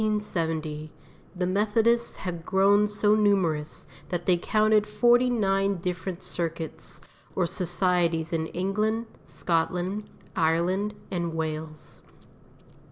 [0.01, 0.91] IN the year 1770
[1.35, 6.99] the Methodists had grown so numerous that they counted forty nine different circuits
[7.35, 12.01] or societies in England, Scotland, Ireland and Wales.